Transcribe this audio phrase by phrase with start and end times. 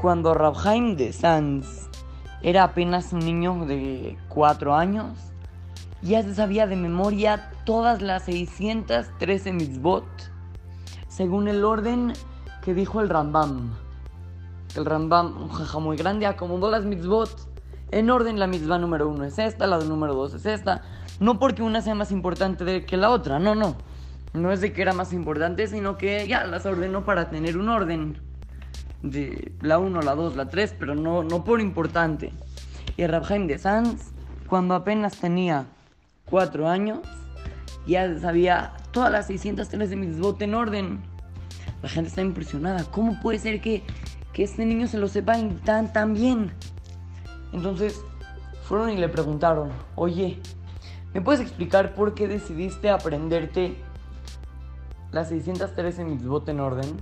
[0.00, 1.90] Cuando Rabhaim de Sanz
[2.40, 5.18] era apenas un niño de 4 años,
[6.00, 10.06] ya se sabía de memoria todas las 613 mitzvot,
[11.06, 12.14] según el orden
[12.62, 13.74] que dijo el Rambam.
[14.74, 17.50] El Rambam, un jaja muy grande, acomodó las mitzvot
[17.90, 18.38] en orden.
[18.38, 20.80] La mitzvah número uno es esta, la número dos es esta.
[21.18, 23.76] No porque una sea más importante que la otra, no, no.
[24.32, 27.68] No es de que era más importante, sino que ya las ordenó para tener un
[27.68, 28.29] orden.
[29.02, 32.32] De la 1, la 2, la 3, pero no, no por importante.
[32.96, 34.12] Y Rabhaim de Sanz,
[34.46, 35.66] cuando apenas tenía
[36.26, 37.00] 4 años,
[37.86, 41.00] ya sabía todas las 603 de mitzvot en orden.
[41.82, 42.84] La gente está impresionada.
[42.84, 43.82] ¿Cómo puede ser que,
[44.32, 46.52] que este niño se lo sepa tan, tan bien?
[47.52, 48.00] Entonces
[48.64, 50.38] fueron y le preguntaron, oye,
[51.14, 53.76] ¿me puedes explicar por qué decidiste aprenderte
[55.10, 56.96] las 613 mitzvot en orden?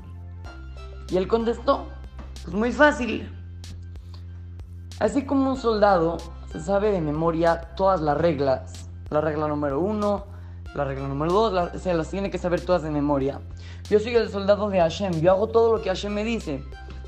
[1.10, 1.86] Y él contestó,
[2.44, 3.33] pues muy fácil.
[4.98, 6.19] Así como un soldado
[6.50, 10.24] se sabe de memoria todas las reglas, la regla número uno,
[10.74, 13.41] la regla número dos, se las tiene que saber todas de memoria.
[13.88, 16.62] Yo soy el soldado de Hashem, yo hago todo lo que Hashem me dice.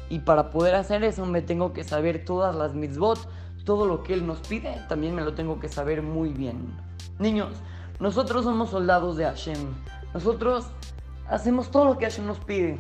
[0.09, 3.19] Y para poder hacer eso me tengo que saber todas las mitzvot,
[3.65, 6.75] todo lo que Él nos pide, también me lo tengo que saber muy bien.
[7.19, 7.51] Niños,
[7.99, 9.59] nosotros somos soldados de Hashem.
[10.15, 10.67] Nosotros
[11.29, 12.79] hacemos todo lo que Hashem nos pide.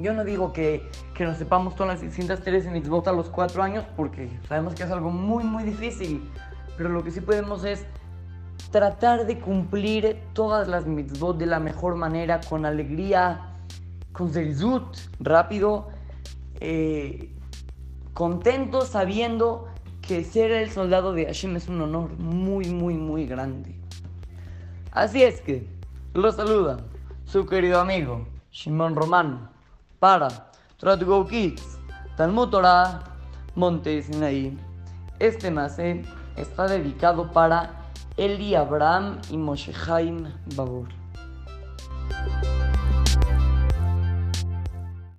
[0.00, 3.84] Yo no digo que, que nos sepamos todas las 613 mitzvot a los 4 años
[3.96, 6.30] porque sabemos que es algo muy muy difícil.
[6.76, 7.84] Pero lo que sí podemos es
[8.70, 13.56] tratar de cumplir todas las mitzvot de la mejor manera, con alegría,
[14.12, 15.88] con zerizut, rápido,
[16.60, 17.34] eh,
[18.14, 19.68] contento, sabiendo
[20.00, 23.74] que ser el soldado de Hashem es un honor muy, muy, muy grande.
[24.92, 25.66] Así es que,
[26.14, 26.78] lo saluda
[27.24, 29.57] su querido amigo Shimon Romano
[29.98, 30.28] para
[30.78, 31.78] Try to Go Kids,
[32.16, 33.02] Talmud Torah,
[33.54, 34.56] Monte Sinaí.
[35.18, 36.02] Este mase
[36.36, 37.70] está dedicado para
[38.16, 40.97] Eli Abraham y Moshe Chaim Babur.